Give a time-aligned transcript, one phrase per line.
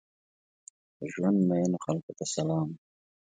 [0.95, 2.69] په ژوند مئینو خلکو ته سلام!